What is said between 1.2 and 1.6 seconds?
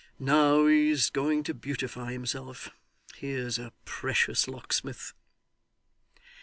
to